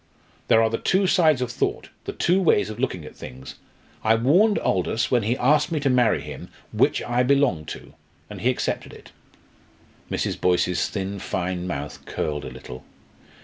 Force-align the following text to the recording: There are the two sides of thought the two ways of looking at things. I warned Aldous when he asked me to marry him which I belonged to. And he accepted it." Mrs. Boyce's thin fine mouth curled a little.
There 0.47 0.63
are 0.63 0.69
the 0.71 0.79
two 0.79 1.05
sides 1.05 1.43
of 1.43 1.51
thought 1.51 1.89
the 2.05 2.11
two 2.11 2.41
ways 2.41 2.71
of 2.71 2.79
looking 2.79 3.05
at 3.05 3.15
things. 3.15 3.53
I 4.03 4.15
warned 4.15 4.57
Aldous 4.57 5.11
when 5.11 5.21
he 5.21 5.37
asked 5.37 5.71
me 5.71 5.79
to 5.79 5.91
marry 5.91 6.21
him 6.21 6.49
which 6.73 7.03
I 7.03 7.21
belonged 7.21 7.67
to. 7.67 7.93
And 8.27 8.41
he 8.41 8.49
accepted 8.49 8.93
it." 8.93 9.11
Mrs. 10.09 10.41
Boyce's 10.41 10.87
thin 10.89 11.19
fine 11.19 11.67
mouth 11.67 12.03
curled 12.05 12.45
a 12.45 12.49
little. 12.49 12.83